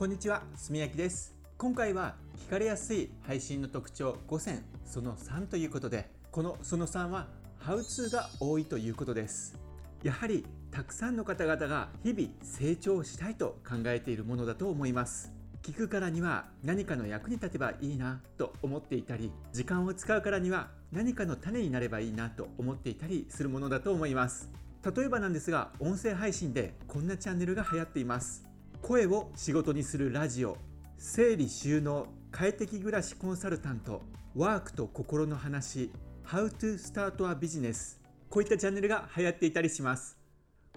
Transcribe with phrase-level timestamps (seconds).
[0.00, 1.34] こんにちは、すみやきです。
[1.58, 2.14] 今回は
[2.46, 7.26] 聞かれやすい配信の特徴5選その3ということでこのその3は
[7.58, 9.58] ハウツーが多いということです。
[10.02, 15.34] やはりたくさんの方々が日々成長したいと考えているものだと思います。
[15.62, 24.48] 聞くからには何かの役に立てばいいなと思っていたり時間を使うからには何かの種になればいいなと思っていたりするものだと思います。
[24.82, 28.49] 例えばなんですが音声配信でこんなチャンネルが流行っています。
[28.82, 30.56] 声を仕事にするラジオ
[30.98, 34.02] 整理収納快適暮らしコンサルタント
[34.34, 35.92] ワークと心の話
[36.26, 40.18] How to Start a Business こういったチャンネルが流行っていたりします。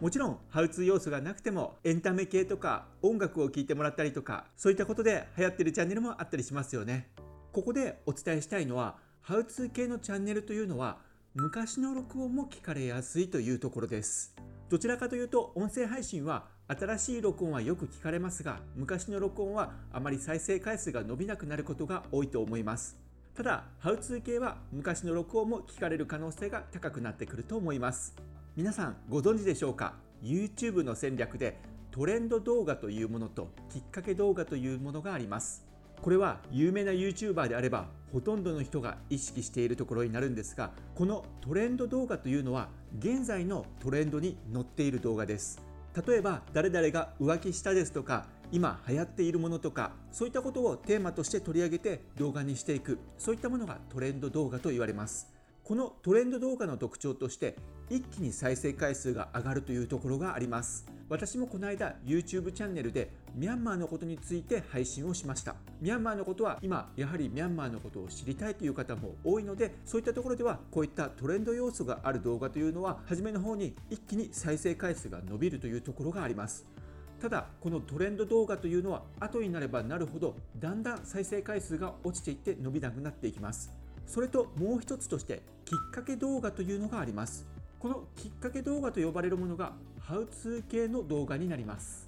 [0.02, 7.10] もちろんハウツー要素がなくてもエンタメ系とか音楽を聴いてもらったりとかそういったことで流行ってるチャンネルもあったりしますよね。
[7.52, 10.98] ここでお伝えしたいのはハウツー系のチャンネルというのは
[11.36, 14.36] 昔の録音も聞かれやすいというところです。
[14.70, 22.98] どちらかというと音声配信は新しい録音はよく聞かれますが昔の録音はあまり再生回数が伸びなくなることが多いと思います。
[23.36, 28.16] ただハウツー系は昔の録音も聞かれる可能性が高くなってくると思います。
[28.56, 31.60] 皆さんご存知でしょうか？YouTube の戦略で
[31.92, 35.66] トレンド動画というものときっかけ動画というものがあります。
[36.02, 42.68] これは有名な YouTuber であればほとんどの人が意識しているところになるんですがこのトレンド動画というのは
[43.00, 45.73] 現在のトレンドに載っている動画です。
[46.08, 53.00] 例えば誰々が浮気したですとか今流行っているものとかそういったことをテーマとして取り上げて動画にしていく。
[53.18, 55.34] そういったものがトレンド動画と言われます。
[55.64, 57.56] このトレンド動画の特徴として
[57.90, 60.86] 一気に再生回数が上がるというところがあります。
[61.14, 65.56] 私もこの間 YouTube チャンネルでミャンマーのことについて配信をしました。
[65.80, 76.66] ミャンマーのことは今やはりミャンマーのことを知りたいという方も多いのでそういったところではこういったトレンド要素がある動画というのは初めの方に一気に再生回数が伸びるというところがあります。
[77.22, 83.72] ただこのトレンド動画というのは後になればなるほどだんだん再生回数が落ちていって伸びなくなっていきます。
[84.08, 87.53] それともう一つとしてきっかけ動画というのがあります。
[87.84, 92.08] このきっかけ動画と呼ばれるものがハウツー系の動画になります。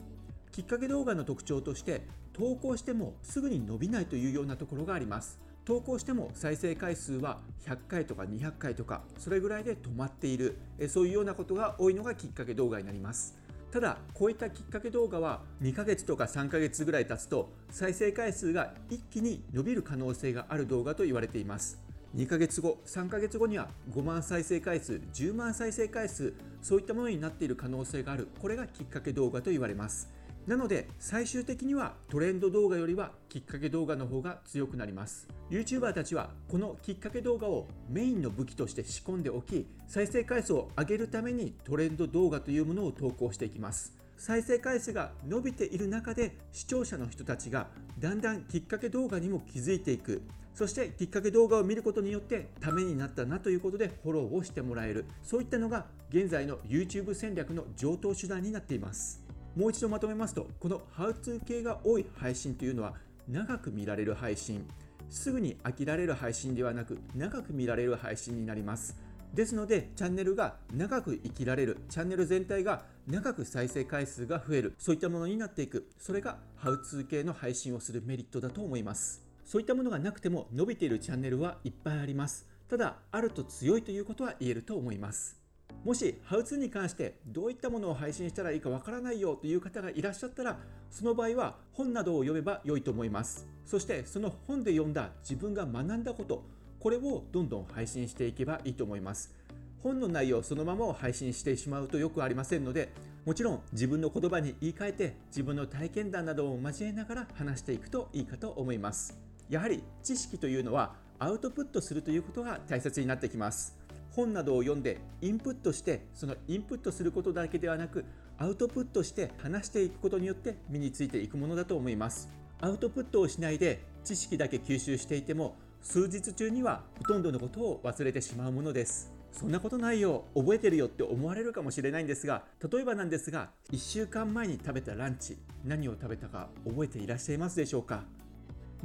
[0.54, 5.38] きっかけ動画の特徴として投稿してもすぐに伸びないというようなところがあります。
[5.66, 10.56] 投稿しても再生回数は100回とか200回とかそれぐらいで止まっている。
[10.88, 13.36] そういうようなことが多いのがきっかけ動画になります。
[13.70, 21.84] ただこういったきっかけ動画は2ヶ月とか3ヶ月ぐらい経つと再生回数が一気に伸びる可能性がある動画と言われています。
[22.16, 28.30] 2ヶ月後3ヶ月後には5万再生回数10万再生回数そういったものになっている可能性がある。
[28.42, 30.10] これがきっかけ動画と言われます。
[30.48, 35.28] なので最終的にはトレンド動画よりはきっかけ動画の方が強くなります。
[35.50, 43.94] YouTuber たちはこのきっかけ動画をメインの武器として仕込んでおき再生回数を上げるためにトレンド動画というものを投稿していきます。
[44.18, 47.68] 再生回数が伸びている中で視聴者の人たちが
[48.00, 50.22] だんだんきっかけ動画にも気づいていく。
[50.56, 55.04] そしてきっかけ動画を見ることによってためになったなということでフォローをしてもらえる。
[55.22, 59.22] そういったのが現在の YouTube 戦略の上等手段になっています。
[59.54, 62.94] もう一度まとめますとこのハウツー系が多い配信というのは
[63.28, 64.66] 長く見られる配信。
[65.10, 68.96] すぐに飽きられる配信ではなく長く見られる配信になります。
[69.34, 71.80] ですのでチャンネルが長く生きられる。
[71.90, 74.74] チャンネル全体が長く再生回数が増える。
[74.78, 75.90] そういったものになっていく。
[76.00, 79.26] それがハウツー系の配信をするメリットだと思います。
[79.46, 82.48] そういったものがなくても伸びているチャンネルはいっぱいあります。
[82.68, 85.38] ただ、あると強いということは言えると思います。
[85.84, 90.58] もし、ハウツーに関してどういったものを配信したらいいかわからないよという方がいらっしゃったら、
[90.90, 93.48] その場合は本などを読めば良いと思います。
[93.66, 96.44] そして、その本で読んだ自分が学んだこと、
[96.80, 99.46] これをどんどん配信していけばいいと思います。
[99.86, 102.90] 本の内容そのままを配信してしまうとよくありませんので
[103.24, 113.78] もちろん自分の言葉に言い換えて自分の体験談などを交えながら話していくといいかと思いますやはり知識というのはアウトプットするということが大切になってきます。
[114.12, 118.06] 本などを読んでインプットしてそのインプットすることだけではなく
[118.38, 122.30] アウトプットして話していくことによって身についていくものだと思います。
[122.62, 129.12] アウトプットをしないで知識だけ吸収していても数日中にはほとんどのことを忘れてしまうものです。
[129.34, 138.04] そんなことないよ覚えてるよって思われるかもしれないんですが例えばなんですが1週間前に食べたランチ何を食べたか覚えていらっしゃいますでしょうか？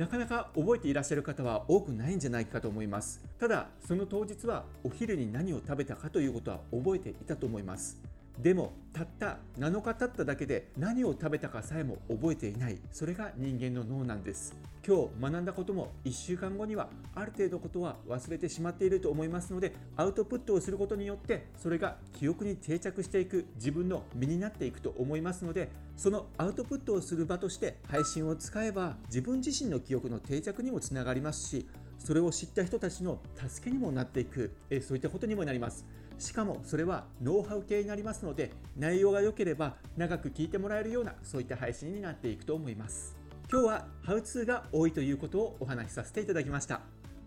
[0.01, 3.21] なかなか覚えていらっしゃる方は多くないんじゃないかと思います。
[3.39, 7.99] ただその当日はお昼に何を食べたかということは覚えていたと思います。
[8.43, 12.79] でもたった7日経っただけで何を食べたかさえも覚えていない。
[12.91, 14.57] それが人間の脳なんです。
[14.87, 31.67] 今日学んだことも1週間後にはある程度ことは忘れてしまっていると思いますのでアウトプットをすることによってそれが記憶に定着していく自分の身になっていくと思いますのでそのアウトプットをする場として配信を使えば自分自身の記憶の定着にもつながりますし
[31.99, 34.51] それを知った人たちの助けにもなっていく。
[34.71, 35.85] えそういったことにもなります。
[36.21, 43.17] しかもそれはノウハウ系になりますので内容が良ければ長く聞いてもらえるようなそういった配信になっていくと思います。
[43.51, 46.83] 今日はハウツーが多いということをお話しさせていただきました。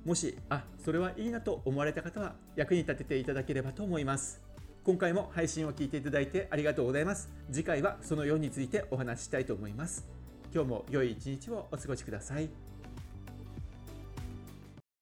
[0.05, 4.41] もしあそれはいいなと思われた方は役に立てていただければと思います。
[4.83, 7.29] 今回も配信を聞いていただいてありがとうございます。
[7.51, 10.05] 次回はその4についてお話ししたいと思います。
[10.53, 12.62] 今日も良い一日をお過ごしください。